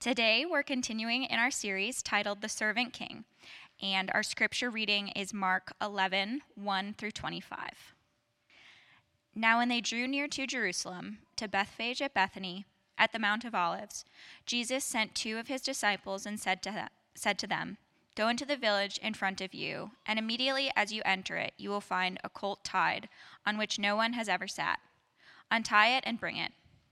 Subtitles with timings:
[0.00, 3.24] Today, we're continuing in our series titled The Servant King,
[3.82, 7.58] and our scripture reading is Mark 11 1 through 25.
[9.34, 12.64] Now, when they drew near to Jerusalem, to Bethphage at Bethany,
[12.96, 14.04] at the Mount of Olives,
[14.46, 17.76] Jesus sent two of his disciples and said to, them, said to them,
[18.14, 21.70] Go into the village in front of you, and immediately as you enter it, you
[21.70, 23.08] will find a colt tied,
[23.44, 24.78] on which no one has ever sat.
[25.50, 26.52] Untie it and bring it.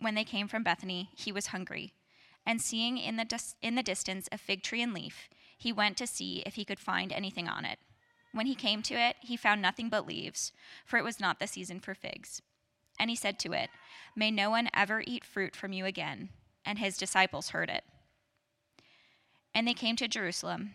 [0.00, 1.92] when they came from Bethany, he was hungry.
[2.46, 5.96] And seeing in the, dis- in the distance a fig tree and leaf, he went
[5.98, 7.78] to see if he could find anything on it.
[8.32, 10.52] When he came to it, he found nothing but leaves,
[10.86, 12.40] for it was not the season for figs.
[12.98, 13.70] And he said to it,
[14.16, 16.30] May no one ever eat fruit from you again.
[16.64, 17.84] And his disciples heard it.
[19.54, 20.74] And they came to Jerusalem.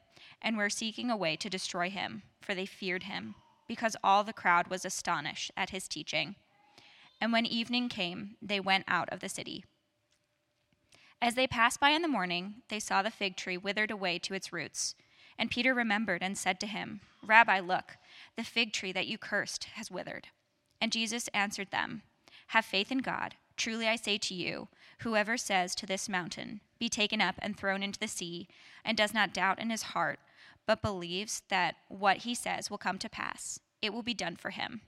[0.41, 3.35] and were seeking a way to destroy him, for they feared him
[3.67, 6.35] because all the crowd was astonished at his teaching.
[7.21, 9.63] And when evening came, they went out of the city.
[11.21, 14.33] As they passed by in the morning, they saw the fig tree withered away to
[14.33, 14.95] its roots.
[15.37, 17.97] And Peter remembered and said to him, Rabbi, look,
[18.35, 20.27] the fig tree that you cursed has withered.
[20.81, 22.01] And Jesus answered them,
[22.47, 23.35] Have faith in God.
[23.55, 24.67] Truly I say to you,
[24.99, 28.47] whoever says to this mountain, Be taken up and thrown into the sea,
[28.83, 30.19] and does not doubt in his heart,
[30.65, 34.51] but believes that what he says will come to pass, it will be done for
[34.51, 34.81] him.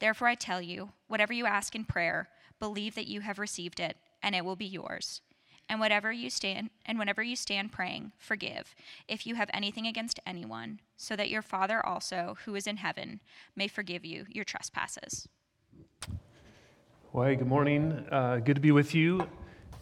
[0.00, 2.28] Therefore, I tell you, whatever you ask in prayer,
[2.58, 5.20] believe that you have received it, and it will be yours.
[5.68, 8.74] And whatever you stand and whenever you stand praying, forgive
[9.08, 13.20] if you have anything against anyone, so that your Father also, who is in heaven,
[13.56, 15.26] may forgive you your trespasses.
[17.12, 18.04] Well, hey, good morning.
[18.10, 19.26] Uh, good to be with you.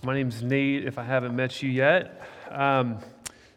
[0.04, 2.20] My name's Nate, if I haven't met you yet.
[2.50, 2.98] Um,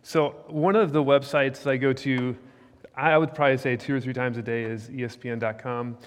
[0.07, 2.37] so, one of the websites I go to,
[2.95, 5.97] I would probably say two or three times a day, is ESPN.com.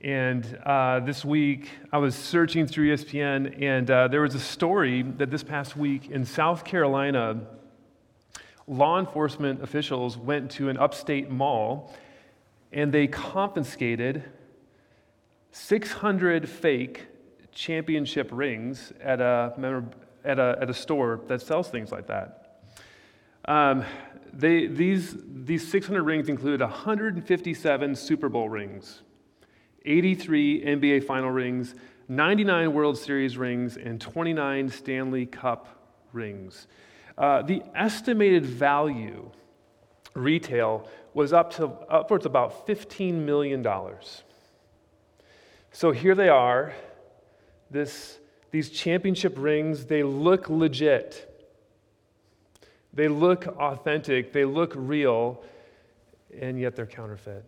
[0.00, 5.02] And uh, this week, I was searching through ESPN, and uh, there was a story
[5.02, 7.42] that this past week in South Carolina,
[8.66, 11.94] law enforcement officials went to an upstate mall
[12.72, 14.24] and they confiscated
[15.50, 17.06] 600 fake
[17.52, 19.52] championship rings at a,
[20.24, 22.41] at a, at a store that sells things like that.
[23.46, 23.84] Um,
[24.32, 29.02] they, these, these 600 rings included 157 Super Bowl rings,
[29.84, 31.74] 83 NBA final rings,
[32.08, 35.68] 99 World Series rings, and 29 Stanley Cup
[36.12, 36.66] rings.
[37.18, 39.30] Uh, the estimated value
[40.14, 43.66] retail was up to upwards about $15 million.
[45.72, 46.74] So here they are,
[47.70, 48.18] this,
[48.50, 51.31] these championship rings, they look legit.
[52.94, 55.42] They look authentic, they look real,
[56.38, 57.44] and yet they're counterfeit.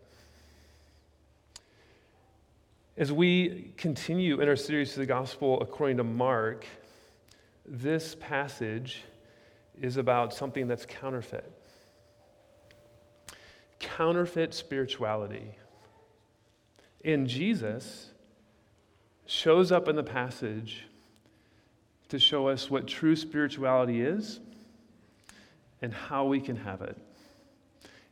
[2.97, 6.65] As we continue in our series to the gospel according to Mark,
[7.67, 9.03] this passage
[9.81, 11.51] is about something that's counterfeit.
[13.81, 15.57] Counterfeit spirituality.
[17.05, 18.11] And Jesus
[19.27, 20.85] shows up in the passage
[22.09, 24.41] to show us what true spirituality is
[25.85, 26.97] and how we can have it.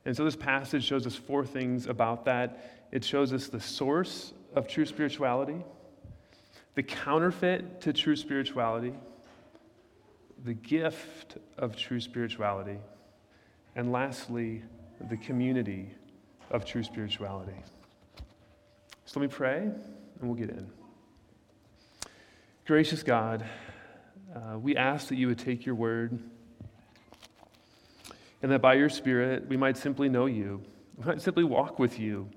[0.04, 2.86] And so this passage shows us four things about that.
[2.92, 5.64] It shows us the source of true spirituality,
[6.74, 8.92] the counterfeit to true spirituality,
[10.44, 12.76] the gift of true spirituality,
[13.74, 14.62] and lastly,
[15.08, 15.94] the community
[16.50, 17.56] of true spirituality.
[19.06, 19.74] So let me pray and
[20.20, 20.68] we'll get in.
[22.66, 23.46] Gracious God,
[24.36, 26.18] uh, we ask that you would take your word
[28.42, 30.62] and that by your Spirit we might simply know you,
[30.96, 32.28] we might simply walk with you.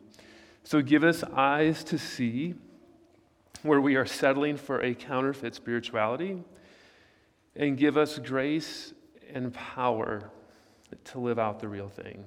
[0.64, 2.56] So give us eyes to see
[3.64, 6.44] where we are settling for a counterfeit spirituality,
[7.56, 8.94] and give us grace
[9.34, 10.30] and power
[11.04, 12.26] to live out the real thing.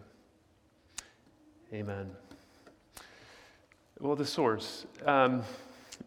[1.73, 2.11] Amen.
[4.01, 4.87] Well, the source.
[5.05, 5.43] Um,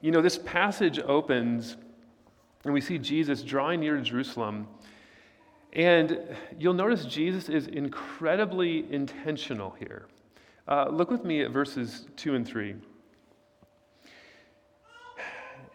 [0.01, 1.77] you know, this passage opens,
[2.63, 4.67] and we see Jesus drawing near to Jerusalem.
[5.73, 6.19] And
[6.59, 10.07] you'll notice Jesus is incredibly intentional here.
[10.67, 12.75] Uh, look with me at verses 2 and 3.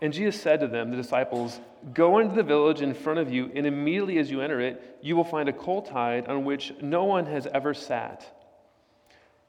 [0.03, 1.59] And Jesus said to them, the disciples,
[1.95, 5.17] Go into the village in front of you, and immediately as you enter it, you
[5.17, 8.27] will find a colt tied on which no one has ever sat.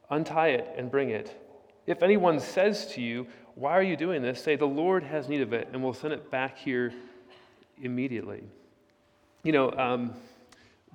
[0.10, 1.36] Untie it and bring it.
[1.86, 4.42] If anyone says to you, Why are you doing this?
[4.42, 6.94] say, The Lord has need of it, and we'll send it back here
[7.82, 8.44] immediately.
[9.44, 10.14] You know, um,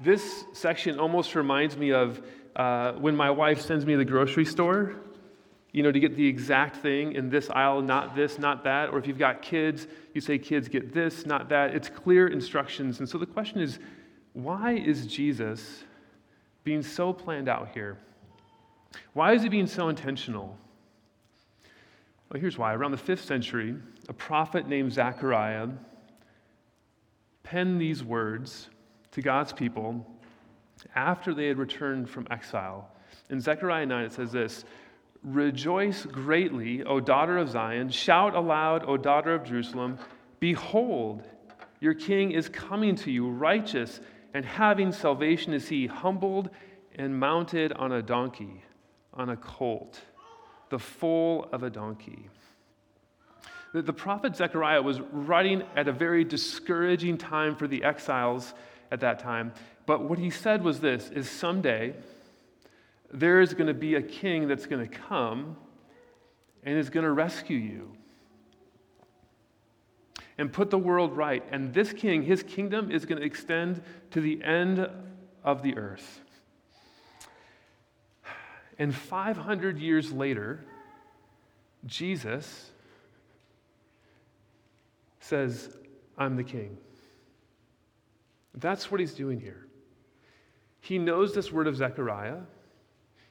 [0.00, 2.22] this section almost reminds me of
[2.56, 4.96] uh, when my wife sends me to the grocery store,
[5.72, 8.90] you know, to get the exact thing in this aisle, not this, not that.
[8.90, 11.74] Or if you've got kids, you say, kids, get this, not that.
[11.74, 12.98] It's clear instructions.
[12.98, 13.78] And so the question is,
[14.34, 15.84] why is Jesus
[16.64, 17.98] being so planned out here?
[19.14, 20.56] Why is he being so intentional?
[22.30, 22.74] Well, here's why.
[22.74, 23.74] Around the fifth century,
[24.08, 25.68] a prophet named Zechariah
[27.42, 28.68] penned these words
[29.12, 30.06] to God's people
[30.94, 32.90] after they had returned from exile.
[33.30, 34.64] In Zechariah 9, it says this
[35.22, 37.88] Rejoice greatly, O daughter of Zion.
[37.90, 39.98] Shout aloud, O daughter of Jerusalem.
[40.40, 41.22] Behold,
[41.80, 44.00] your king is coming to you, righteous
[44.34, 46.50] and having salvation is he, humbled
[46.96, 48.62] and mounted on a donkey,
[49.14, 50.00] on a colt,
[50.70, 52.28] the foal of a donkey.
[53.72, 58.54] The, the prophet Zechariah was writing at a very discouraging time for the exiles
[58.92, 59.52] at that time.
[59.86, 61.94] But what he said was this is someday
[63.10, 65.56] there is going to be a king that's going to come
[66.62, 67.96] and is going to rescue you
[70.38, 71.42] and put the world right.
[71.50, 74.88] And this king, his kingdom is going to extend to the end
[75.42, 76.20] of the earth.
[78.78, 80.64] And 500 years later,
[81.86, 82.70] Jesus
[85.20, 85.76] says,
[86.16, 86.76] I'm the king.
[88.54, 89.66] That's what he's doing here.
[90.80, 92.40] He knows this word of Zechariah,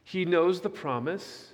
[0.03, 1.49] he knows the promise.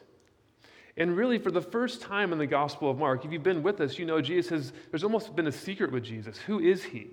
[1.00, 3.82] And really, for the first time in the Gospel of Mark, if you've been with
[3.82, 6.40] us, you know Jesus has, there's almost been a secret with Jesus.
[6.40, 7.12] Who is he?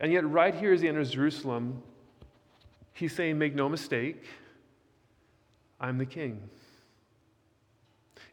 [0.00, 1.80] And yet, right here as he enters Jerusalem,
[2.92, 4.24] he's saying, Make no mistake,
[5.80, 6.40] I'm the king.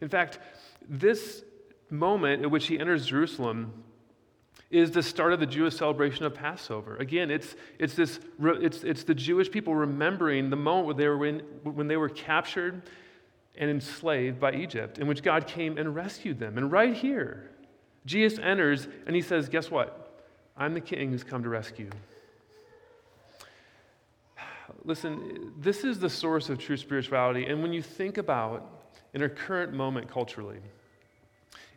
[0.01, 0.39] In fact,
[0.89, 1.43] this
[1.91, 3.71] moment at which he enters Jerusalem
[4.71, 6.95] is the start of the Jewish celebration of Passover.
[6.97, 11.25] Again, it's, it's, this, it's, it's the Jewish people remembering the moment where they were
[11.25, 12.81] in, when they were captured
[13.57, 16.57] and enslaved by Egypt, in which God came and rescued them.
[16.57, 17.51] And right here,
[18.05, 20.23] Jesus enters and he says, Guess what?
[20.55, 21.89] I'm the king who's come to rescue.
[24.85, 27.45] Listen, this is the source of true spirituality.
[27.45, 28.69] And when you think about
[29.13, 30.59] in our current moment culturally,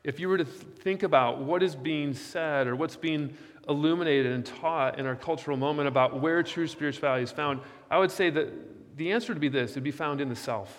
[0.04, 3.34] if you were to think about what is being said or what's being
[3.66, 8.10] illuminated and taught in our cultural moment about where true spirituality is found, I would
[8.10, 10.78] say that the answer would be this it would be found in the self.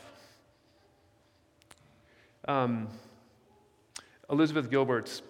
[2.48, 2.88] Um,
[4.30, 5.24] Elizabeth Gilbert's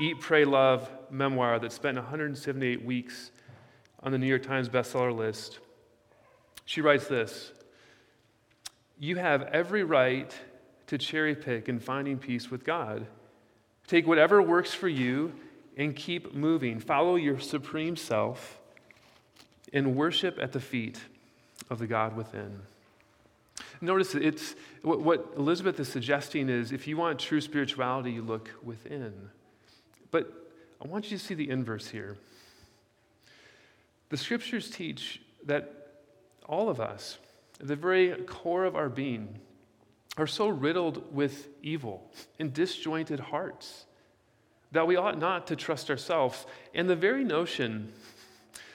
[0.00, 3.30] Eat, Pray, Love memoir that spent 178 weeks
[4.02, 5.58] on the New York Times bestseller list.
[6.64, 7.52] She writes this
[8.98, 10.34] You have every right
[10.86, 13.06] to cherry pick in finding peace with God.
[13.88, 15.32] Take whatever works for you
[15.76, 16.78] and keep moving.
[16.78, 18.60] Follow your supreme self
[19.72, 21.00] and worship at the feet
[21.70, 22.60] of the God within.
[23.80, 28.50] Notice it's what, what Elizabeth is suggesting is if you want true spirituality, you look
[28.62, 29.30] within.
[30.10, 30.32] But
[30.84, 32.16] I want you to see the inverse here.
[34.10, 35.92] The scriptures teach that
[36.46, 37.18] all of us,
[37.60, 39.38] at the very core of our being,
[40.18, 43.86] are so riddled with evil and disjointed hearts
[44.72, 46.44] that we ought not to trust ourselves.
[46.74, 47.92] And the very notion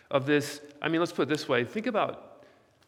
[0.10, 2.46] of this, I mean, let's put it this way think about,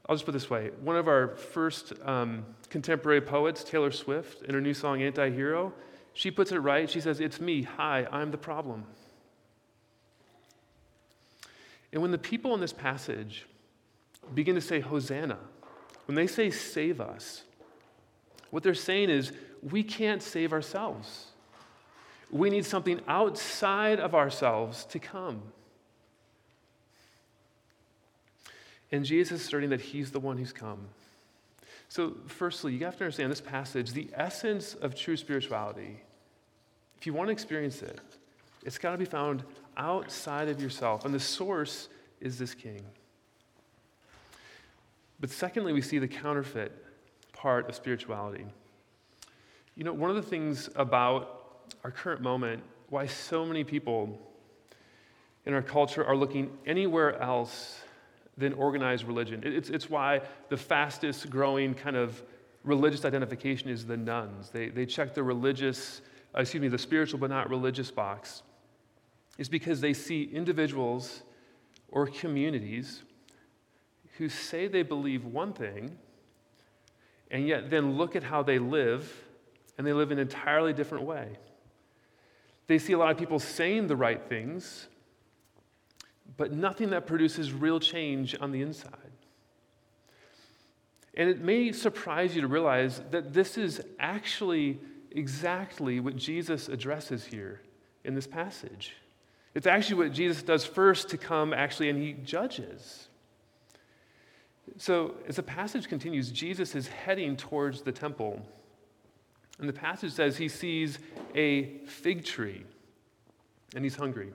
[0.08, 0.72] I'll just put it this way.
[0.82, 5.74] One of our first um, contemporary poets, Taylor Swift, in her new song Anti Hero,
[6.14, 6.90] she puts it right.
[6.90, 7.64] She says, It's me.
[7.64, 8.86] Hi, I'm the problem.
[11.92, 13.46] And when the people in this passage
[14.34, 15.40] begin to say, Hosanna,
[16.06, 17.44] when they say, Save us,
[18.56, 19.34] What they're saying is,
[19.70, 21.26] we can't save ourselves.
[22.32, 25.42] We need something outside of ourselves to come.
[28.94, 30.88] And Jesus is asserting that he's the one who's come.
[31.90, 36.00] So, firstly, you have to understand this passage, the essence of true spirituality,
[36.98, 38.00] if you want to experience it,
[38.64, 39.44] it's got to be found
[39.76, 41.04] outside of yourself.
[41.04, 41.90] And the source
[42.22, 42.86] is this king.
[45.20, 46.85] But secondly, we see the counterfeit
[47.46, 48.44] part of spirituality.
[49.76, 54.18] You know, one of the things about our current moment, why so many people
[55.46, 57.84] in our culture are looking anywhere else
[58.36, 59.44] than organized religion.
[59.46, 62.20] It's, it's why the fastest growing kind of
[62.64, 64.50] religious identification is the nones.
[64.50, 66.02] They, they check the religious,
[66.36, 68.42] uh, excuse me, the spiritual but not religious box.
[69.38, 71.22] Is because they see individuals
[71.90, 73.04] or communities
[74.18, 75.96] who say they believe one thing
[77.36, 79.14] and yet then look at how they live
[79.78, 81.38] and they live in an entirely different way.
[82.68, 84.88] They see a lot of people saying the right things,
[86.38, 89.12] but nothing that produces real change on the inside.
[91.16, 94.80] And it may surprise you to realize that this is actually
[95.12, 97.60] exactly what Jesus addresses here
[98.06, 98.94] in this passage.
[99.54, 103.10] It's actually what Jesus does first to come, actually, and he judges.
[104.78, 108.46] So, as the passage continues, Jesus is heading towards the temple.
[109.60, 111.00] And the passage says he sees
[111.34, 112.64] a fig tree
[113.74, 114.32] and he's hungry.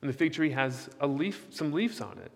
[0.00, 2.32] And the fig tree has a leaf, some leaves on it.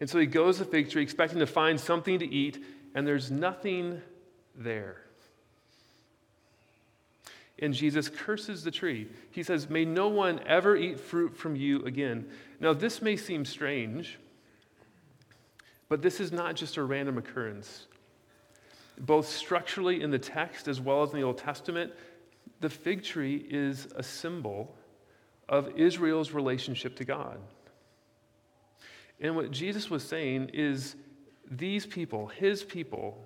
[0.00, 3.06] And so he goes to the fig tree expecting to find something to eat, and
[3.06, 4.00] there's nothing
[4.54, 5.02] there.
[7.58, 9.08] And Jesus curses the tree.
[9.30, 12.26] He says, May no one ever eat fruit from you again.
[12.60, 14.18] Now, this may seem strange,
[15.88, 17.86] but this is not just a random occurrence.
[18.98, 21.92] Both structurally in the text as well as in the Old Testament,
[22.60, 24.74] the fig tree is a symbol
[25.48, 27.38] of Israel's relationship to God.
[29.20, 30.96] And what Jesus was saying is
[31.50, 33.24] these people, his people,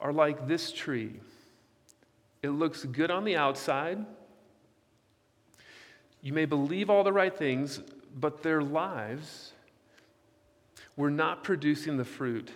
[0.00, 1.20] are like this tree.
[2.42, 4.04] It looks good on the outside.
[6.22, 7.80] You may believe all the right things,
[8.16, 9.52] but their lives
[10.96, 12.50] were not producing the fruit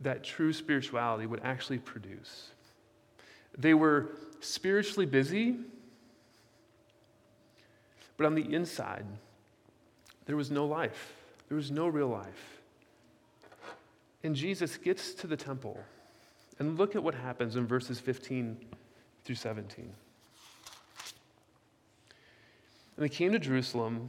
[0.00, 2.50] that true spirituality would actually produce.
[3.56, 4.10] They were
[4.40, 5.56] spiritually busy,
[8.16, 9.06] but on the inside,
[10.26, 11.14] there was no life.
[11.48, 12.60] There was no real life.
[14.22, 15.78] And Jesus gets to the temple.
[16.58, 18.56] And look at what happens in verses 15
[19.24, 19.92] through 17.
[22.96, 24.08] And they came to Jerusalem,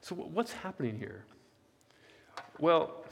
[0.00, 1.24] So, what's happening here?
[2.58, 3.04] Well,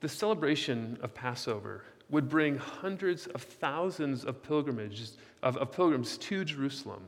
[0.00, 6.44] the celebration of Passover would bring hundreds of thousands of pilgrimages of, of pilgrims to
[6.44, 7.02] Jerusalem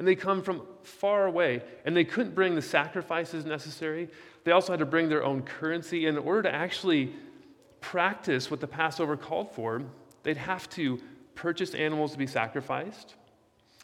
[0.00, 4.08] and they come from far away, and they couldn't bring the sacrifices necessary.
[4.44, 6.06] They also had to bring their own currency.
[6.06, 7.12] In order to actually
[7.82, 9.82] practice what the Passover called for,
[10.22, 10.98] they'd have to
[11.34, 13.14] purchase animals to be sacrificed,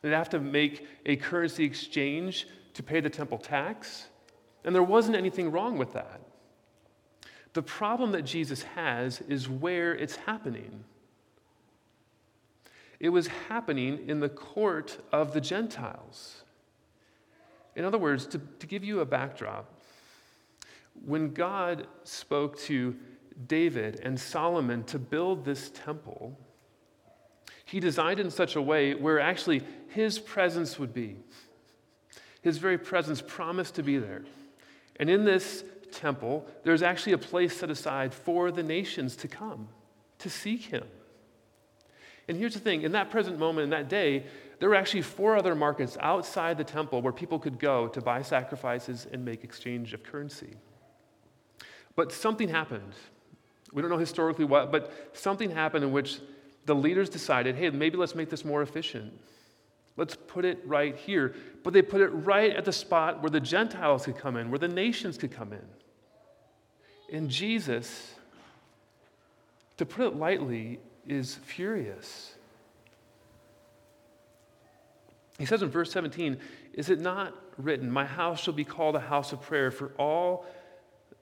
[0.03, 4.07] they'd have to make a currency exchange to pay the temple tax,
[4.65, 6.21] and there wasn't anything wrong with that.
[7.55, 10.85] The problem that Jesus has is where it's happening.
[13.01, 16.43] It was happening in the court of the Gentiles.
[17.75, 19.73] In other words, to, to give you a backdrop,
[21.05, 22.97] when God spoke to
[23.47, 26.39] David and Solomon to build this temple,
[27.67, 31.17] he designed in such a way where actually his presence would be.
[32.41, 34.25] His very presence promised to be there.
[35.01, 39.69] And in this temple, there's actually a place set aside for the nations to come
[40.21, 40.85] to seek him.
[42.29, 44.27] And here's the thing in that present moment, in that day,
[44.61, 48.23] there were actually four other markets outside the temple where people could go to buy
[48.23, 50.55] sacrifices and make exchange of currency.
[51.97, 52.93] But something happened.
[53.73, 56.21] We don't know historically what, but something happened in which
[56.67, 59.13] the leaders decided hey, maybe let's make this more efficient.
[59.97, 61.35] Let's put it right here.
[61.63, 64.59] But they put it right at the spot where the Gentiles could come in, where
[64.59, 65.65] the nations could come in.
[67.11, 68.15] And Jesus,
[69.79, 72.35] to put it lightly, is furious.
[75.39, 76.39] He says in verse 17,
[76.75, 80.47] Is it not written, My house shall be called a house of prayer for all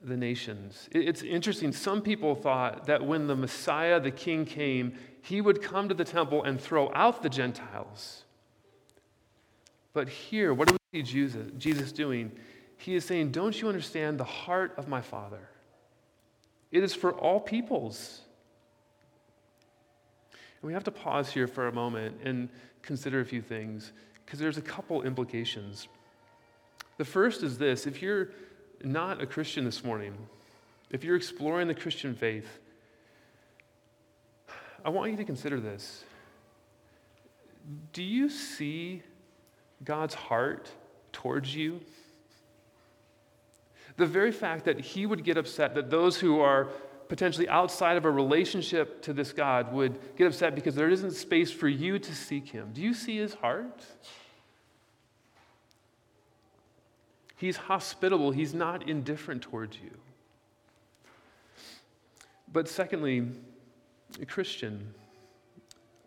[0.04, 0.88] the nations?
[0.92, 1.72] It's interesting.
[1.72, 6.04] Some people thought that when the Messiah, the King, came, he would come to the
[6.04, 8.24] temple and throw out the Gentiles.
[9.92, 12.32] But here, what do we see Jesus, Jesus doing?
[12.76, 15.48] He is saying, Don't you understand the heart of my Father?
[16.70, 18.20] It is for all peoples.
[20.32, 22.48] And we have to pause here for a moment and
[22.82, 23.92] consider a few things
[24.24, 25.88] because there's a couple implications.
[26.96, 28.30] The first is this if you're
[28.84, 30.14] not a Christian this morning,
[30.90, 32.46] if you're exploring the Christian faith,
[34.84, 36.04] I want you to consider this.
[37.92, 39.02] Do you see
[39.82, 40.70] God's heart
[41.12, 41.80] towards you?
[43.96, 46.68] The very fact that He would get upset that those who are
[47.08, 51.50] potentially outside of a relationship to this God would get upset because there isn't space
[51.50, 52.70] for you to seek Him.
[52.72, 53.84] Do you see His heart?
[57.36, 59.90] He's hospitable, He's not indifferent towards you.
[62.52, 63.26] But secondly,
[64.28, 64.94] Christian,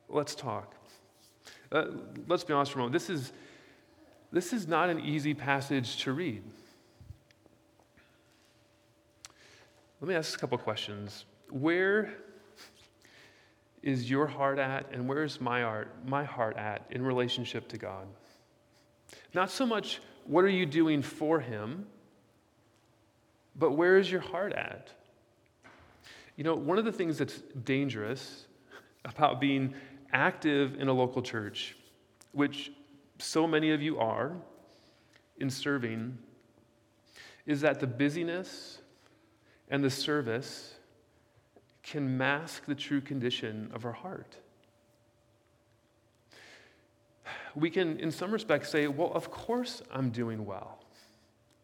[0.08, 0.74] let's talk.
[1.72, 1.88] Uh,
[2.28, 2.94] let's be honest for a moment.
[2.94, 3.34] This is,
[4.32, 6.42] this is not an easy passage to read.
[10.00, 11.26] Let me ask a couple questions.
[11.50, 12.14] Where
[13.82, 18.08] is your heart at, and where's my heart, my heart at in relationship to God?
[19.34, 21.86] Not so much what are you doing for Him,
[23.56, 24.92] but where is your heart at?
[26.36, 28.46] You know, one of the things that's dangerous
[29.06, 29.74] about being
[30.14, 31.76] active in a local church,
[32.32, 32.72] which
[33.18, 34.34] so many of you are
[35.38, 36.18] in serving,
[37.46, 38.80] is that the busyness
[39.70, 40.76] and the service
[41.84, 44.38] can mask the true condition of our heart.
[47.58, 50.78] We can, in some respects, say, Well, of course I'm doing well.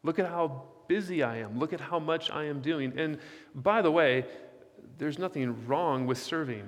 [0.01, 1.59] Look at how busy I am.
[1.59, 2.97] Look at how much I am doing.
[2.97, 3.19] And
[3.53, 4.25] by the way,
[4.97, 6.67] there's nothing wrong with serving.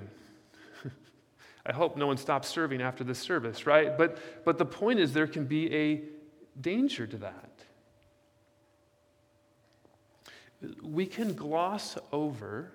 [1.66, 3.98] I hope no one stops serving after this service, right?
[3.98, 6.02] But, but the point is, there can be a
[6.60, 7.50] danger to that.
[10.82, 12.72] we can gloss over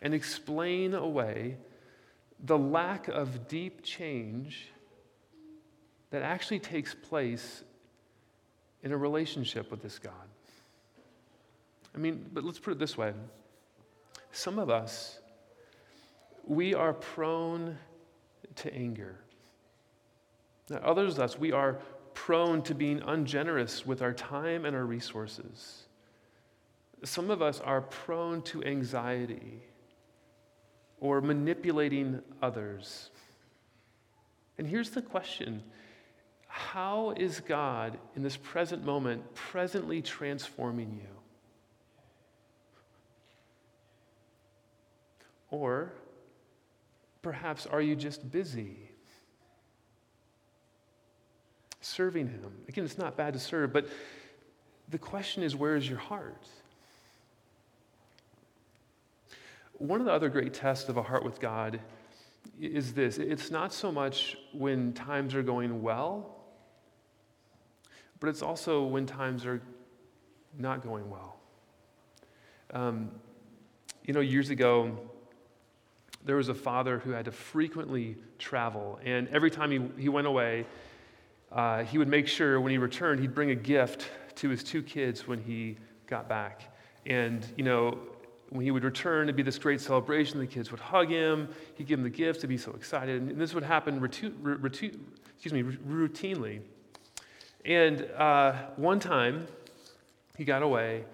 [0.00, 1.56] and explain away
[2.42, 4.68] the lack of deep change
[6.10, 7.62] that actually takes place
[8.82, 10.12] in a relationship with this God.
[11.94, 13.12] I mean, but let's put it this way
[14.32, 15.18] some of us,
[16.46, 17.78] we are prone
[18.56, 19.18] to anger.
[20.70, 21.78] Now, others of us, we are
[22.14, 25.84] prone to being ungenerous with our time and our resources.
[27.04, 29.62] Some of us are prone to anxiety
[31.02, 33.10] or manipulating others.
[34.56, 35.62] And here's the question
[36.46, 41.08] How is God in this present moment presently transforming you?
[45.50, 45.92] Or
[47.20, 48.76] perhaps are you just busy?
[51.80, 52.52] Serving Him.
[52.68, 53.88] Again, it's not bad to serve, but
[54.88, 56.46] the question is where is your heart?
[59.82, 61.80] One of the other great tests of a heart with God
[62.60, 66.36] is this it's not so much when times are going well,
[68.20, 69.60] but it's also when times are
[70.56, 71.34] not going well.
[72.72, 73.10] Um,
[74.04, 74.96] you know, years ago,
[76.24, 80.28] there was a father who had to frequently travel, and every time he, he went
[80.28, 80.64] away,
[81.50, 84.80] uh, he would make sure when he returned, he'd bring a gift to his two
[84.80, 86.72] kids when he got back.
[87.04, 87.98] And, you know,
[88.52, 90.38] when he would return, it'd be this great celebration.
[90.38, 91.48] The kids would hug him.
[91.74, 92.42] He'd give them the gifts.
[92.42, 93.22] They'd be so excited.
[93.22, 94.92] And this would happen excuse
[95.50, 96.60] me, routinely.
[97.64, 99.46] And uh, one time,
[100.36, 101.04] he got away,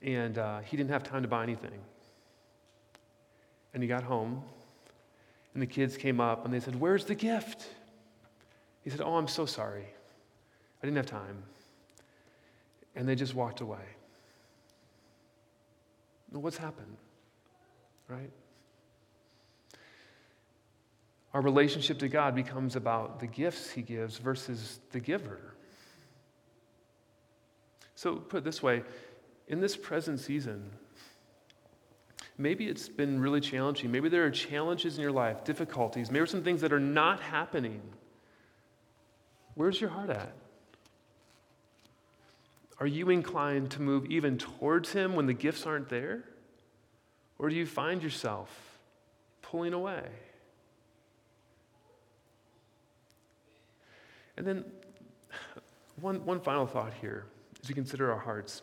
[0.00, 1.78] and uh, he didn't have time to buy anything.
[3.74, 4.42] And he got home,
[5.52, 7.66] and the kids came up, and they said, Where's the gift?
[8.82, 9.84] He said, Oh, I'm so sorry.
[10.82, 11.42] I didn't have time.
[12.96, 13.84] And they just walked away.
[16.32, 16.96] What's happened?
[18.08, 18.30] Right?
[21.34, 25.54] Our relationship to God becomes about the gifts He gives versus the giver.
[27.94, 28.82] So, put it this way
[29.48, 30.70] in this present season,
[32.38, 33.90] maybe it's been really challenging.
[33.90, 37.80] Maybe there are challenges in your life, difficulties, maybe some things that are not happening.
[39.54, 40.32] Where's your heart at?
[42.78, 46.24] Are you inclined to move even towards Him when the gifts aren't there?
[47.38, 48.78] Or do you find yourself
[49.42, 50.04] pulling away?
[54.36, 54.64] And then,
[56.00, 57.26] one, one final thought here
[57.62, 58.62] as we consider our hearts.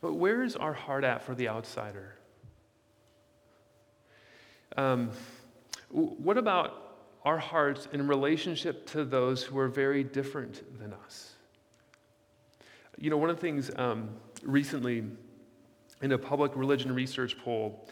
[0.00, 2.14] Where is our heart at for the outsider?
[4.76, 5.10] Um,
[5.90, 11.33] what about our hearts in relationship to those who are very different than us?
[12.98, 14.10] You know, one of the things um,
[14.42, 15.04] recently
[16.02, 17.88] in a public religion research poll,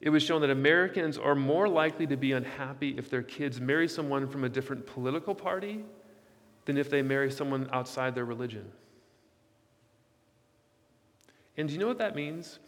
[0.00, 3.88] it was shown that Americans are more likely to be unhappy if their kids marry
[3.88, 5.84] someone from a different political party
[6.66, 8.70] than if they marry someone outside their religion.
[11.56, 12.58] And do you know what that means?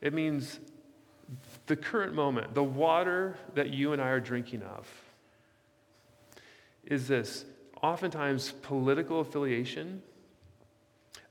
[0.00, 0.60] It means
[1.66, 4.90] the current moment, the water that you and I are drinking of,
[6.84, 7.44] is this
[7.82, 10.02] oftentimes political affiliation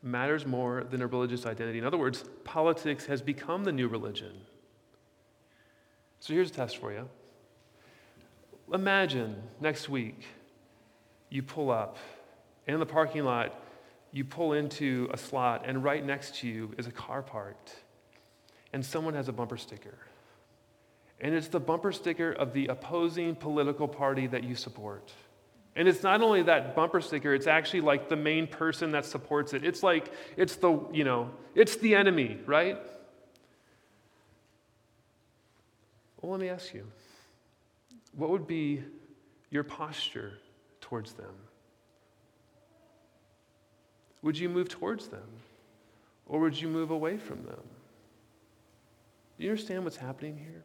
[0.04, 1.80] matters more than a religious identity.
[1.80, 4.34] In other words, politics has become the new religion.
[6.20, 7.10] So here's a test for you.
[8.72, 10.26] Imagine next week
[11.30, 11.98] you pull up,
[12.68, 13.62] and in the parking lot,
[14.12, 17.76] you pull into a slot, and right next to you is a car parked,
[18.72, 19.98] and someone has a bumper sticker.
[21.20, 25.12] And it's the bumper sticker of the opposing political party that you support.
[25.76, 29.54] And it's not only that bumper sticker, it's actually like the main person that supports
[29.54, 29.64] it.
[29.64, 32.78] It's like, it's the, you know, it's the enemy, right?
[36.22, 36.86] Well, let me ask you
[38.16, 38.84] what would be
[39.50, 40.34] your posture
[40.80, 41.34] towards them?
[44.22, 45.28] Would you move towards them?
[46.28, 47.60] Or would you move away from them?
[49.38, 50.64] Do you understand what's happening here?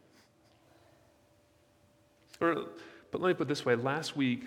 [2.41, 2.67] Or,
[3.11, 4.47] but let me put it this way last week,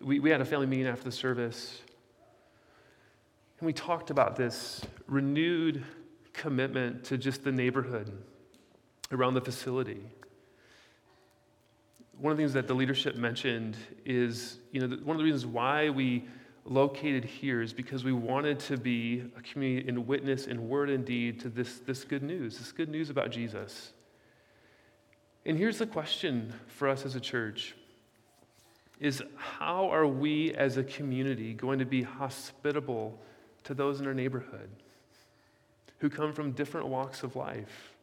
[0.00, 1.80] we, we had a family meeting after the service,
[3.58, 5.84] and we talked about this renewed
[6.32, 8.12] commitment to just the neighborhood
[9.10, 10.00] around the facility.
[12.18, 15.46] One of the things that the leadership mentioned is, you know, one of the reasons
[15.46, 16.26] why we
[16.64, 21.04] located here is because we wanted to be a community in witness in word and
[21.04, 23.92] deed to this, this good news, this good news about Jesus.
[25.46, 27.74] And here's the question for us as a church
[29.00, 33.18] is how are we as a community going to be hospitable
[33.64, 34.68] to those in our neighborhood
[35.98, 37.94] who come from different walks of life?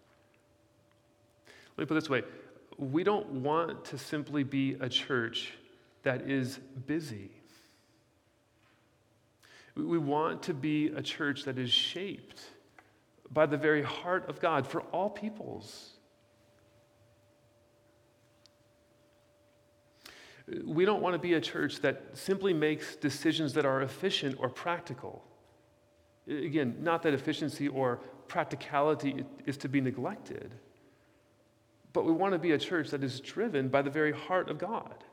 [1.77, 2.23] Let me put it this way
[2.77, 5.53] we don't want to simply be a church
[6.03, 7.31] that is busy.
[9.75, 12.41] We want to be a church that is shaped
[13.31, 15.94] by the very heart of God for all peoples.
[20.63, 24.49] We don't want to be a church that simply makes decisions that are efficient or
[24.49, 25.23] practical.
[26.27, 30.53] Again, not that efficiency or practicality is to be neglected,
[31.93, 34.57] but we want to be a church that is driven by the very heart of
[34.57, 35.03] God.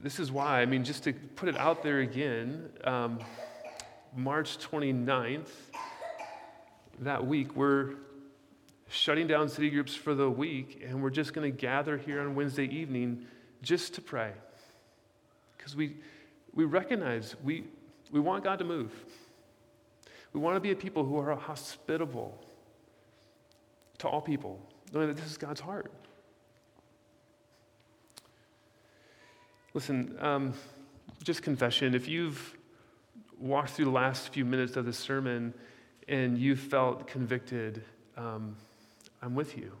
[0.00, 3.18] This is why, I mean, just to put it out there again, um,
[4.16, 5.50] March 29th,
[7.00, 7.94] that week, we're
[8.88, 12.34] shutting down city groups for the week, and we're just going to gather here on
[12.34, 13.26] Wednesday evening
[13.62, 14.32] just to pray.
[15.56, 15.96] Because we,
[16.54, 17.64] we recognize we,
[18.10, 18.92] we want God to move.
[20.32, 22.38] We want to be a people who are hospitable
[23.98, 24.60] to all people,
[24.92, 25.90] knowing that this is God's heart.
[29.74, 30.54] Listen, um,
[31.22, 32.56] just confession if you've
[33.38, 35.52] walked through the last few minutes of the sermon
[36.08, 37.84] and you felt convicted,
[38.16, 38.56] um,
[39.22, 39.72] I'm with you.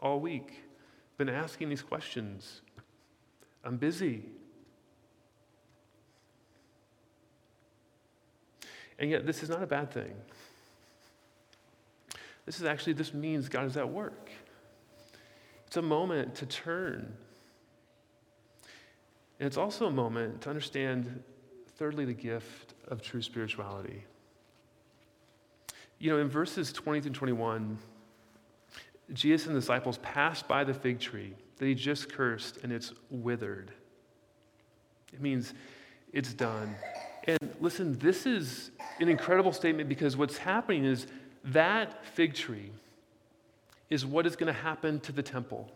[0.00, 0.62] All week,
[1.16, 2.62] been asking these questions.
[3.64, 4.22] I'm busy.
[8.98, 10.12] And yet, this is not a bad thing.
[12.46, 14.30] This is actually, this means God is at work.
[15.66, 17.12] It's a moment to turn.
[19.38, 21.22] And it's also a moment to understand,
[21.76, 24.04] thirdly, the gift of true spirituality.
[25.98, 27.78] You know, in verses 20 through 21,
[29.12, 32.92] Jesus and the disciples passed by the fig tree that he just cursed, and it's
[33.10, 33.72] withered.
[35.12, 35.54] It means
[36.12, 36.74] it's done.
[37.24, 41.06] And listen, this is an incredible statement because what's happening is
[41.44, 42.70] that fig tree
[43.90, 45.70] is what is going to happen to the temple.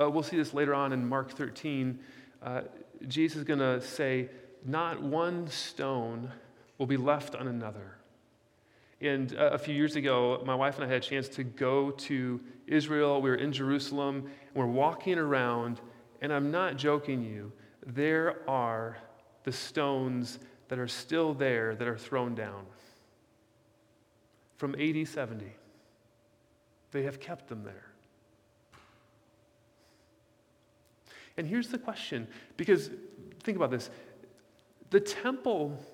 [0.00, 1.98] Uh, we'll see this later on in Mark 13.
[2.42, 2.62] Uh,
[3.08, 4.28] Jesus is going to say,
[4.64, 6.30] Not one stone
[6.78, 7.96] will be left on another.
[9.04, 11.90] And uh, a few years ago, my wife and I had a chance to go
[11.90, 13.20] to Israel.
[13.20, 15.82] We were in Jerusalem, and we're walking around,
[16.22, 17.52] and I'm not joking you,
[17.86, 18.96] there are
[19.42, 20.38] the stones
[20.68, 22.64] that are still there that are thrown down
[24.56, 25.44] from AD 70.
[26.92, 27.90] they have kept them there.
[31.36, 32.88] And here's the question because
[33.42, 33.90] think about this
[34.90, 35.84] the temple,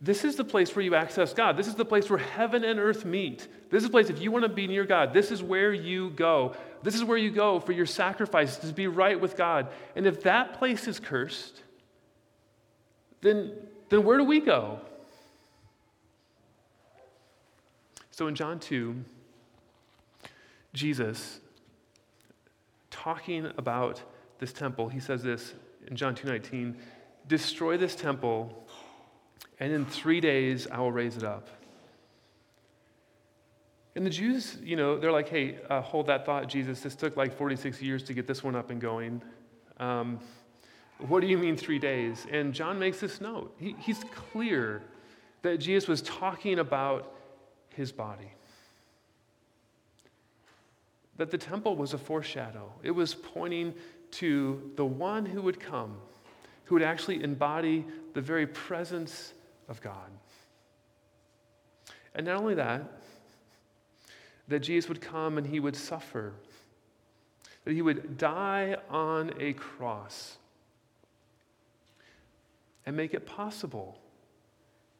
[0.00, 1.56] this is the place where you access God.
[1.56, 3.48] This is the place where heaven and earth meet.
[3.70, 6.10] This is the place, if you want to be near God, this is where you
[6.10, 6.54] go.
[6.82, 9.68] This is where you go for your sacrifices to be right with God.
[9.94, 11.62] And if that place is cursed,
[13.22, 13.52] then,
[13.88, 14.80] then where do we go?
[18.10, 18.94] So in John 2,
[20.74, 21.40] Jesus,
[22.90, 24.02] talking about
[24.38, 25.54] this temple, he says this
[25.86, 26.76] in John 2:19,
[27.28, 28.65] "Destroy this temple,
[29.58, 31.48] and in 3 days I will raise it up."
[33.94, 36.80] And the Jews, you know, they're like, "Hey, uh, hold that thought, Jesus.
[36.80, 39.22] This took like 46 years to get this one up and going.
[39.78, 40.20] Um,
[40.98, 43.54] what do you mean 3 days?" And John makes this note.
[43.58, 44.82] He, he's clear
[45.42, 47.12] that Jesus was talking about
[47.74, 48.32] his body
[51.16, 52.72] that the temple was a foreshadow.
[52.82, 53.74] It was pointing
[54.12, 55.96] to the one who would come,
[56.64, 59.32] who would actually embody the very presence
[59.68, 60.10] of God.
[62.14, 63.00] And not only that,
[64.48, 66.32] that Jesus would come and he would suffer,
[67.64, 70.36] that he would die on a cross
[72.86, 73.98] and make it possible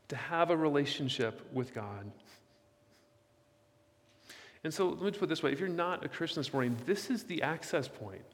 [0.08, 2.10] to have a relationship with God.
[4.64, 6.76] And so let me put it this way if you're not a Christian this morning,
[6.86, 8.24] this is the access point.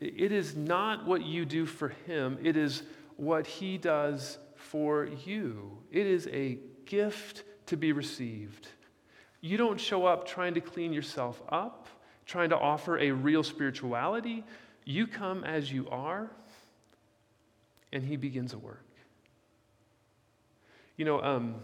[0.00, 2.82] It is not what you do for him, it is
[3.16, 5.78] what he does for you.
[5.90, 8.68] It is a gift to be received.
[9.40, 11.88] You don't show up trying to clean yourself up,
[12.26, 14.44] trying to offer a real spirituality.
[14.84, 16.30] You come as you are,
[17.92, 18.86] and he begins a work.
[20.96, 21.56] You know, um,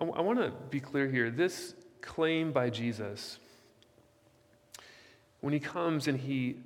[0.00, 1.30] I, I want to be clear here.
[1.30, 3.38] This claim by Jesus
[5.40, 6.56] when he comes and he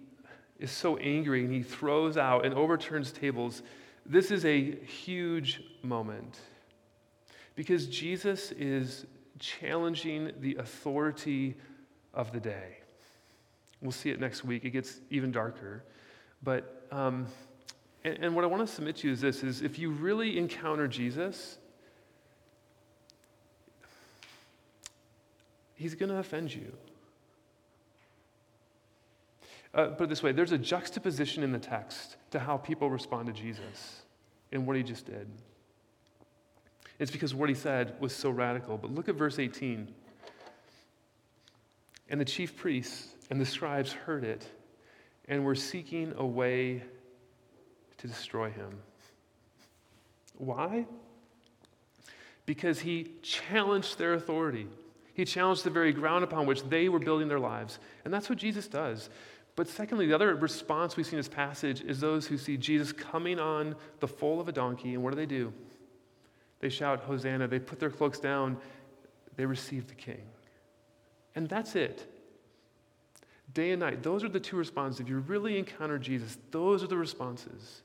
[0.59, 3.63] is so angry and he throws out and overturns tables,
[4.09, 6.39] this is a huge moment
[7.55, 9.05] because Jesus is
[9.39, 11.57] challenging the authority
[12.15, 12.79] of the day.
[13.83, 14.65] We'll see it next week.
[14.65, 15.85] It gets even darker.
[16.43, 17.27] But, um,
[18.03, 20.39] and, and what I want to submit to you is this, is if you really
[20.39, 21.59] encounter Jesus,
[25.75, 26.73] he's going to offend you.
[29.75, 33.27] Uh, put it this way there's a juxtaposition in the text to how people respond
[33.27, 34.03] to Jesus
[34.53, 35.29] and what he just did.
[36.99, 38.77] It's because what he said was so radical.
[38.77, 39.89] But look at verse 18.
[42.09, 44.49] And the chief priests and the scribes heard it
[45.29, 46.83] and were seeking a way
[47.99, 48.79] to destroy him.
[50.39, 50.87] Why?
[52.47, 54.67] Because he challenged their authority.
[55.13, 57.79] He challenged the very ground upon which they were building their lives.
[58.05, 59.11] And that's what Jesus does.
[59.59, 62.93] But secondly, the other response we see in this passage is those who see Jesus
[62.93, 65.53] coming on the foal of a donkey, and what do they do?
[66.61, 67.49] They shout, Hosanna.
[67.49, 68.57] They put their cloaks down.
[69.35, 70.23] They receive the king.
[71.35, 72.09] And that's it.
[73.53, 74.05] Day and night.
[74.05, 75.01] Those are the two responses.
[75.01, 77.83] If you really encounter Jesus, those are the responses.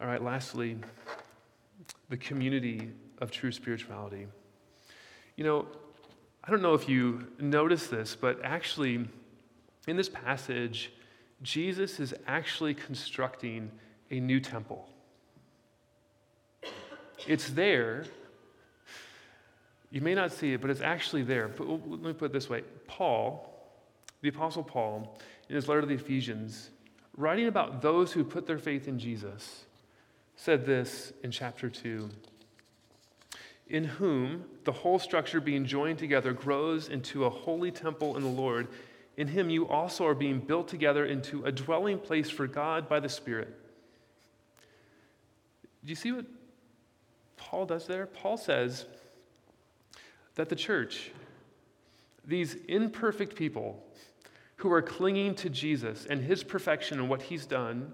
[0.00, 0.76] All right, lastly,
[2.10, 4.28] the community of true spirituality.
[5.34, 5.66] You know,
[6.48, 9.06] I don't know if you notice this, but actually,
[9.86, 10.90] in this passage,
[11.42, 13.70] Jesus is actually constructing
[14.10, 14.88] a new temple.
[17.26, 18.06] It's there.
[19.90, 21.48] You may not see it, but it's actually there.
[21.48, 23.54] But let me put it this way Paul,
[24.22, 25.18] the Apostle Paul,
[25.50, 26.70] in his letter to the Ephesians,
[27.14, 29.66] writing about those who put their faith in Jesus,
[30.34, 32.08] said this in chapter 2
[33.68, 38.28] in whom the whole structure being joined together grows into a holy temple in the
[38.28, 38.68] Lord.
[39.16, 43.00] In him you also are being built together into a dwelling place for God by
[43.00, 43.54] the Spirit.
[45.84, 46.26] Do you see what
[47.36, 48.06] Paul does there?
[48.06, 48.86] Paul says
[50.34, 51.10] that the church,
[52.24, 53.82] these imperfect people
[54.56, 57.92] who are clinging to Jesus and his perfection and what he's done,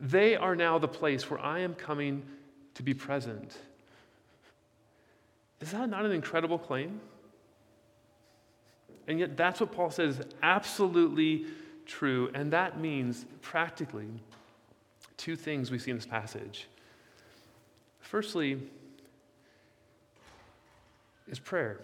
[0.00, 2.22] they are now the place where I am coming
[2.74, 3.56] to be present
[5.60, 7.00] is that not an incredible claim?
[9.08, 11.46] And yet, that's what Paul says is absolutely
[11.86, 12.30] true.
[12.34, 14.08] And that means, practically,
[15.16, 16.66] two things we see in this passage.
[18.00, 18.60] Firstly,
[21.28, 21.80] is prayer.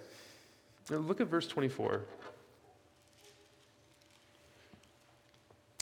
[0.91, 2.03] Now look at verse 24.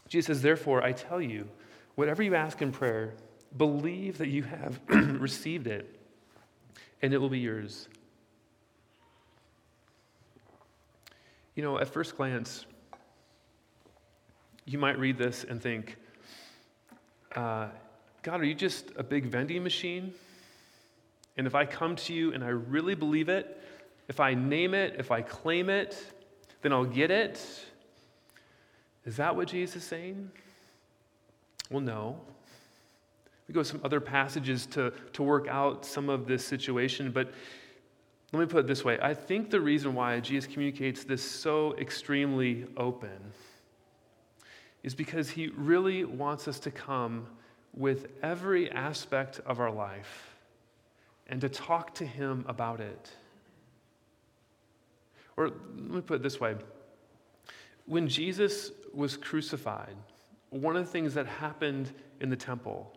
[0.09, 1.48] Jesus says, Therefore, I tell you,
[1.94, 3.14] whatever you ask in prayer,
[3.57, 5.99] believe that you have received it
[7.02, 7.88] and it will be yours.
[11.54, 12.64] You know, at first glance,
[14.64, 15.96] you might read this and think,
[17.34, 17.68] uh,
[18.22, 20.14] God, are you just a big vending machine?
[21.36, 23.60] And if I come to you and I really believe it,
[24.08, 25.96] if I name it, if I claim it,
[26.62, 27.40] then I'll get it.
[29.06, 30.30] Is that what Jesus is saying?
[31.70, 32.20] Well, no.
[33.50, 37.32] We go some other passages to, to work out some of this situation, but
[38.32, 38.96] let me put it this way.
[39.02, 43.32] I think the reason why Jesus communicates this so extremely open
[44.84, 47.26] is because he really wants us to come
[47.74, 50.36] with every aspect of our life
[51.26, 53.10] and to talk to him about it.
[55.36, 56.54] Or let me put it this way
[57.86, 59.96] when Jesus was crucified,
[60.50, 62.94] one of the things that happened in the temple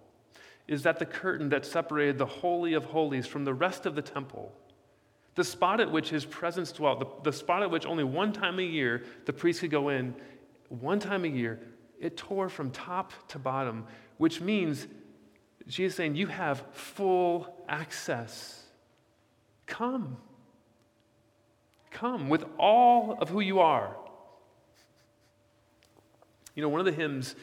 [0.74, 4.02] is that the curtain that separated the Holy of Holies from the rest of the
[4.02, 4.52] temple,
[5.36, 8.60] the spot at which his presence dwelt, the, the spot at which only one time
[8.60, 10.16] a year the priest could go in,
[10.68, 11.60] one time a year,
[12.00, 13.86] it tore from top to bottom,
[14.18, 14.88] which means
[15.68, 18.64] Jesus saying, You have full access.
[19.66, 20.18] Come.
[21.92, 23.96] Come with all of who you are.
[26.56, 27.36] You know, one of the hymns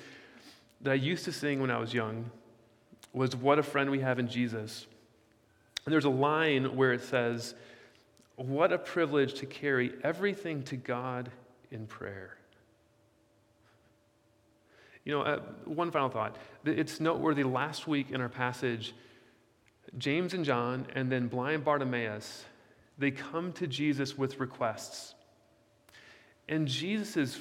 [0.81, 2.31] that I used to sing when I was young
[3.13, 4.87] was What a Friend We Have in Jesus.
[5.85, 7.55] And there's a line where it says,
[8.37, 11.31] What a privilege to carry everything to God
[11.71, 12.37] in prayer.
[15.05, 16.37] You know, uh, one final thought.
[16.65, 18.95] It's noteworthy last week in our passage,
[19.99, 22.45] James and John, and then blind Bartimaeus,
[22.99, 25.15] they come to Jesus with requests.
[26.49, 27.39] And Jesus, is,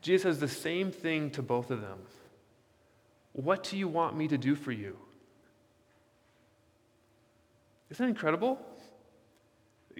[0.00, 1.98] Jesus has the same thing to both of them.
[3.32, 4.96] What do you want me to do for you?
[7.90, 8.58] Isn't that incredible?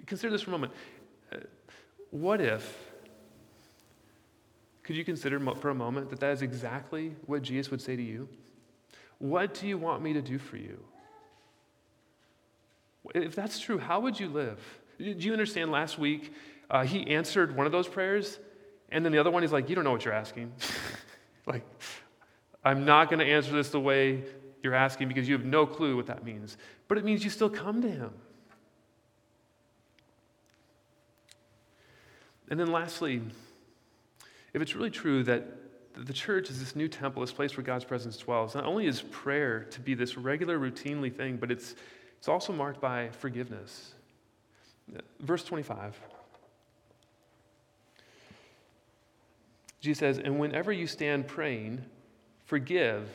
[0.05, 0.73] Consider this for a moment.
[1.31, 1.37] Uh,
[2.11, 2.91] what if
[4.83, 8.01] could you consider for a moment that that is exactly what Jesus would say to
[8.01, 8.27] you?
[9.17, 10.83] What do you want me to do for you?
[13.15, 14.59] If that's true, how would you live?
[14.97, 16.33] Do you understand last week
[16.69, 18.39] uh, he answered one of those prayers,
[18.89, 20.51] and then the other one he's like, You don't know what you're asking.
[21.45, 21.65] like,
[22.63, 24.23] I'm not going to answer this the way
[24.61, 26.57] you're asking because you have no clue what that means.
[26.87, 28.11] But it means you still come to him.
[32.49, 33.21] And then lastly,
[34.53, 35.45] if it's really true that
[35.95, 39.01] the church is this new temple, this place where God's presence dwells, not only is
[39.01, 41.75] prayer to be this regular, routinely thing, but it's,
[42.17, 43.93] it's also marked by forgiveness.
[45.19, 45.99] Verse 25.
[49.81, 51.83] Jesus says, And whenever you stand praying,
[52.53, 53.09] forgive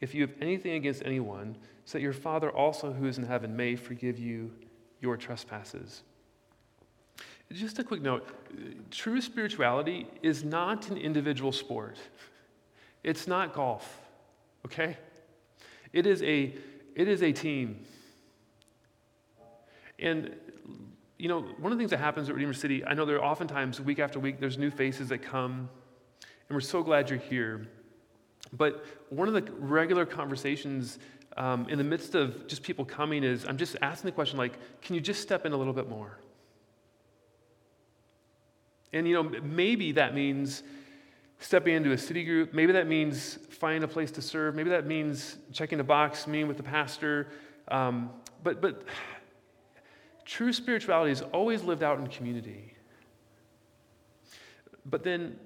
[0.00, 1.54] if you have anything against anyone,
[1.84, 4.50] so that your Father also who is in heaven may forgive you
[5.02, 6.04] your trespasses.
[7.52, 8.26] Just a quick note
[8.90, 11.98] true spirituality is not an individual sport,
[13.04, 14.00] it's not golf,
[14.64, 14.96] okay?
[15.92, 16.54] It is a,
[16.96, 17.84] it is a team.
[19.98, 20.34] And,
[21.18, 23.24] you know, one of the things that happens at Redeemer City, I know there are
[23.32, 25.68] oftentimes, week after week, there's new faces that come,
[26.48, 27.68] and we're so glad you're here.
[28.52, 30.98] But one of the regular conversations
[31.36, 34.58] um, in the midst of just people coming is I'm just asking the question, like,
[34.82, 36.18] can you just step in a little bit more?
[38.92, 40.62] And, you know, maybe that means
[41.38, 42.52] stepping into a city group.
[42.52, 44.54] Maybe that means finding a place to serve.
[44.54, 47.28] Maybe that means checking a box, meeting with the pastor.
[47.68, 48.10] Um,
[48.42, 48.84] but, but
[50.26, 52.74] true spirituality is always lived out in community.
[54.84, 55.38] But then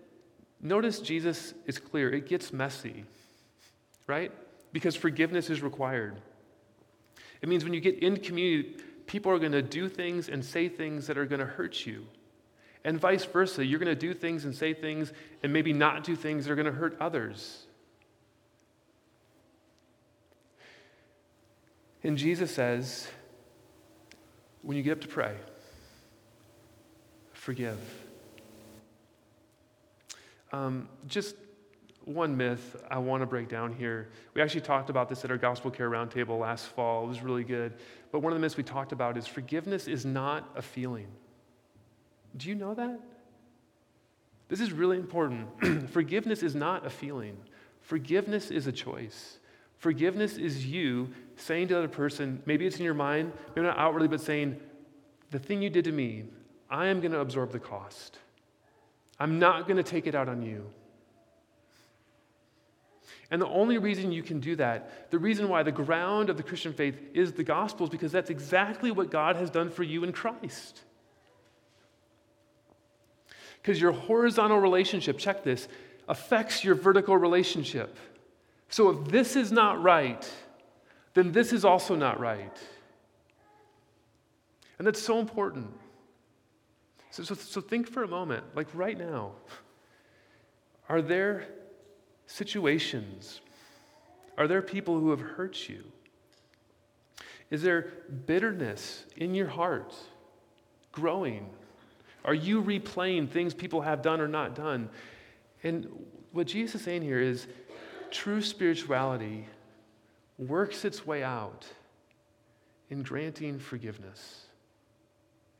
[0.61, 2.11] notice Jesus is clear.
[2.13, 3.05] It gets messy,
[4.07, 4.33] right?
[4.73, 6.17] Because forgiveness is required.
[7.43, 10.69] It means when you get in community, people are going to do things and say
[10.69, 12.07] things that are going to hurt you.
[12.85, 15.13] And vice versa, you're going to do things and say things
[15.43, 17.65] and maybe not do things that are going to hurt others.
[22.05, 23.09] And Jesus says,
[24.63, 25.35] when you get up to pray,
[27.33, 28.06] forgive.
[30.53, 31.37] Um, just
[32.05, 34.09] one myth I want to break down here.
[34.35, 37.05] We actually talked about this at our Gospel Care Roundtable last fall.
[37.05, 37.75] It was really good.
[38.13, 41.09] But one of the myths we talked about is forgiveness is not a feeling.
[42.37, 43.01] Do you know that?
[44.49, 45.91] This is really important.
[45.91, 47.37] Forgiveness is not a feeling,
[47.81, 49.39] forgiveness is a choice.
[49.79, 53.77] Forgiveness is you saying to the other person, maybe it's in your mind, maybe not
[53.77, 54.59] outwardly, but saying,
[55.31, 56.25] the thing you did to me,
[56.71, 58.19] I am going to absorb the cost.
[59.19, 60.67] I'm not going to take it out on you.
[63.31, 66.43] And the only reason you can do that, the reason why the ground of the
[66.43, 70.05] Christian faith is the gospel, is because that's exactly what God has done for you
[70.05, 70.83] in Christ.
[73.61, 75.67] Because your horizontal relationship, check this,
[76.09, 77.97] affects your vertical relationship.
[78.69, 80.31] So if this is not right,
[81.15, 82.57] then this is also not right.
[84.79, 85.73] And that's so important.
[87.17, 89.33] So, so, so think for a moment, like right now,
[90.87, 91.47] are there
[92.27, 93.41] situations?
[94.37, 95.83] Are there people who have hurt you?
[97.51, 97.89] Is there
[98.27, 99.95] bitterness in your heart
[100.93, 101.49] growing?
[102.23, 104.91] Are you replaying things people have done or not done?
[105.63, 105.89] And
[106.33, 107.47] what Jesus is saying here is
[108.11, 109.47] true spirituality
[110.37, 111.65] works its way out
[112.91, 114.43] in granting forgiveness.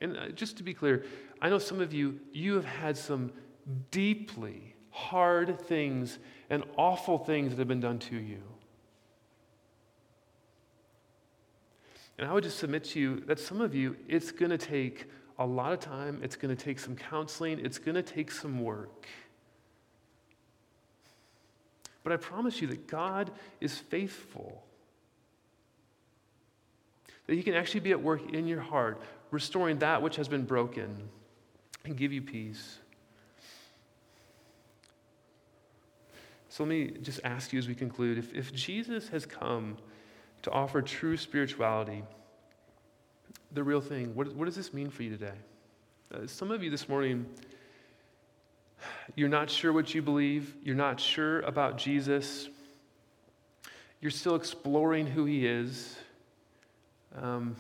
[0.03, 1.05] And uh, just to be clear,
[1.41, 3.33] I know some of you, you have had some
[3.91, 6.19] deeply hard things
[6.49, 8.43] and awful things that have been done to you.
[12.19, 15.07] And I would just submit to you that some of you, it's going to take
[15.39, 18.63] a lot of time, it's going to take some counseling, it's going to take some
[18.63, 19.07] work.
[22.03, 23.31] But I promise you that God
[23.61, 24.65] is faithful.
[27.27, 30.45] That He can actually be at work in your heart, restoring that which has been
[30.45, 31.11] broken,
[31.87, 32.79] and give you peace.
[36.49, 39.77] So let me just ask you as we conclude if, if Jesus has come
[40.43, 42.03] to offer true spirituality,
[43.53, 45.37] the real thing, what, what does this mean for you today?
[46.15, 47.27] Uh, some of you this morning,
[49.15, 52.49] you're not sure what you believe, you're not sure about Jesus,
[54.01, 55.97] you're still exploring who he is.
[57.21, 57.57] Um,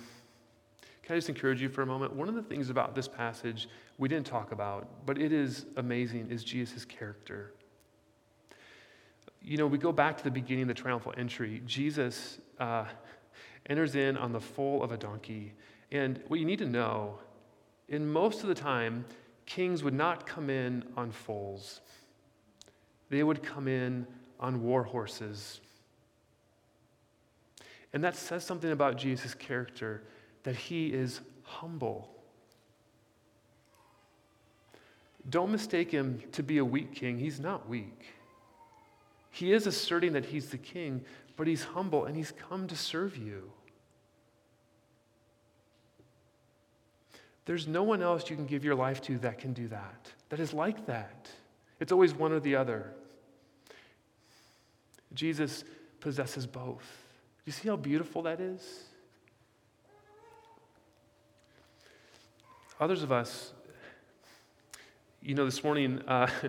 [1.06, 2.12] can I just encourage you for a moment?
[2.14, 6.30] One of the things about this passage we didn't talk about, but it is amazing,
[6.30, 7.52] is Jesus' character
[9.46, 11.62] you know, we go back to the beginning of the triumphal entry.
[11.66, 12.84] Jesus uh,
[13.66, 15.54] enters in on the foal of a donkey.
[15.92, 17.20] And what you need to know,
[17.88, 19.04] in most of the time,
[19.46, 21.80] kings would not come in on foals,
[23.08, 24.04] they would come in
[24.40, 25.60] on war horses.
[27.92, 30.02] And that says something about Jesus' character
[30.46, 32.08] that he is humble.
[35.28, 37.18] Don't mistake him to be a weak king.
[37.18, 38.14] He's not weak.
[39.32, 43.16] He is asserting that he's the king, but he's humble and he's come to serve
[43.16, 43.50] you.
[47.44, 50.38] There's no one else you can give your life to that can do that, that
[50.38, 51.28] is like that.
[51.80, 52.92] It's always one or the other.
[55.12, 55.64] Jesus
[55.98, 56.84] possesses both.
[56.84, 58.84] Do You see how beautiful that is?
[62.80, 63.52] Others of us,
[65.22, 66.28] you know, this morning, uh,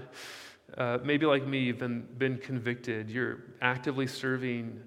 [0.76, 4.82] Uh, maybe like me, you've been, been convicted, you're actively serving,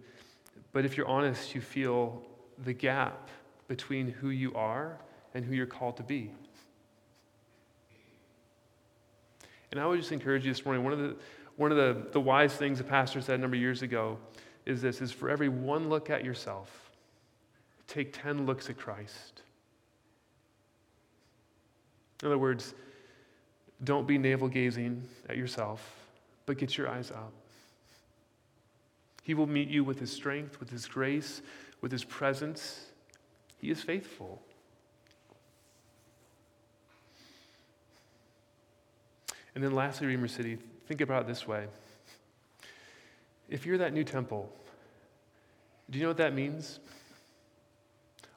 [0.72, 2.22] but if you're honest, you feel
[2.64, 3.30] the gap
[3.66, 4.98] between who you are
[5.34, 6.30] and who you're called to be.
[9.72, 11.16] And I would just encourage you this morning, one of the,
[11.56, 14.18] one of the, the wise things a pastor said a number of years ago
[14.66, 16.90] is this, is for every one look at yourself,
[17.86, 19.42] take 10 looks at Christ.
[22.22, 22.74] In other words,
[23.82, 26.06] don't be navel gazing at yourself,
[26.46, 27.32] but get your eyes up.
[29.22, 31.40] He will meet you with his strength, with his grace,
[31.80, 32.86] with his presence.
[33.58, 34.42] He is faithful.
[39.54, 41.66] And then lastly, Redeemer City, think about it this way.
[43.48, 44.50] If you're that new temple,
[45.88, 46.78] do you know what that means?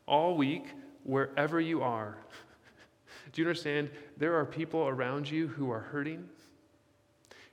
[0.06, 0.66] All week,
[1.04, 2.18] wherever you are,
[3.34, 3.90] do you understand?
[4.18, 6.30] There are people around you who are hurting,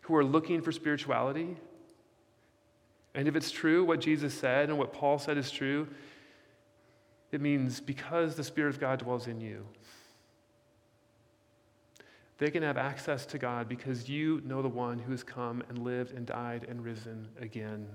[0.03, 1.57] who are looking for spirituality.
[3.15, 5.89] And if it's true, what Jesus said and what Paul said is true,
[7.33, 9.67] it means because the Spirit of God dwells in you,
[12.37, 15.79] they can have access to God because you know the one who has come and
[15.79, 17.87] lived and died and risen again.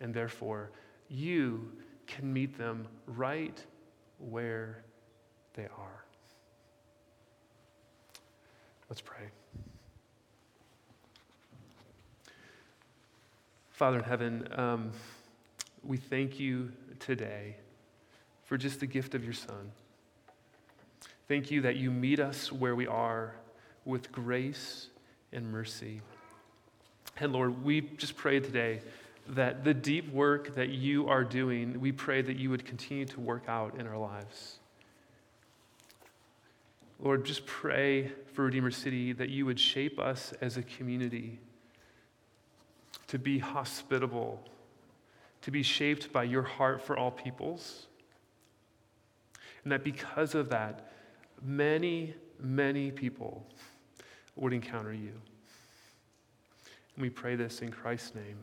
[0.00, 0.70] And therefore,
[1.08, 1.70] you
[2.06, 3.64] can meet them right
[4.18, 4.84] where
[5.54, 6.01] they are.
[8.92, 9.24] Let's pray.
[13.70, 14.92] Father in heaven, um,
[15.82, 17.56] we thank you today
[18.44, 19.72] for just the gift of your Son.
[21.26, 23.34] Thank you that you meet us where we are
[23.86, 24.88] with grace
[25.32, 26.02] and mercy.
[27.16, 28.82] And Lord, we just pray today
[29.28, 33.20] that the deep work that you are doing, we pray that you would continue to
[33.20, 34.58] work out in our lives.
[37.02, 41.40] Lord, just pray for Redeemer City that you would shape us as a community
[43.08, 44.40] to be hospitable,
[45.42, 47.86] to be shaped by your heart for all peoples.
[49.64, 50.92] And that because of that,
[51.42, 53.44] many, many people
[54.36, 55.12] would encounter you.
[56.94, 58.38] And we pray this in Christ's name.